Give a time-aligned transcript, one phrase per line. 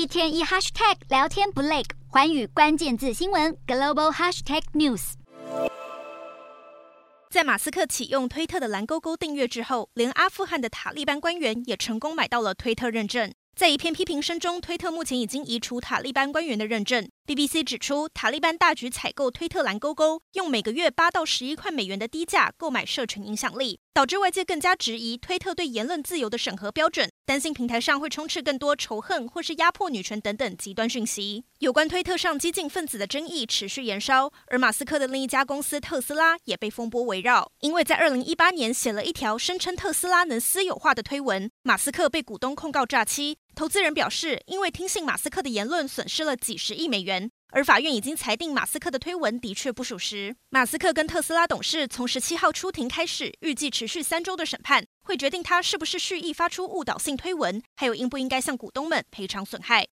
[0.00, 5.12] 一天一 hashtag 聊天不累，环宇关键字新闻 global hashtag news。
[7.28, 13.30] 在马斯克启用推特的蓝勾勾订阅之后，连阿富汗的塔利班官员也成功买到了推特认证。
[13.60, 17.06] 在一片批评声中，推特目前已经移除塔利班官员的认证。
[17.26, 31.44] BBC 指出，塔利班大举采购推特蓝勾勾，用每个月八到十一块美元的低价购买社群影响力，导致外界更加质疑推特对言论自由的审核标准，担心平台上会充斥更多仇恨或是压迫女权等等极端讯息。
[31.58, 43.36] 有关推特上激进分子的争议持续延烧，而马斯克的另一家公司特斯拉也被风波围绕，因为在二零一八年写了一条声称特斯拉能私有化的推文，马斯克被股东控告诈欺。
[43.60, 47.30] 投资人表示，因为听信马斯克的言论，损失了几十亿美元。
[47.52, 50.34] 而法院已经裁定马斯克的推文的确不属实。
[50.48, 59.86] 马斯克跟特斯拉董事从十七号出庭开始，预计持续三周的审判，会决定他是不是蓄意发出误导性推文，还有应不应该向股东们赔偿损害。